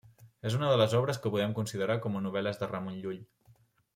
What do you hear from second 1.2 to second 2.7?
que podem considerar com a novel·les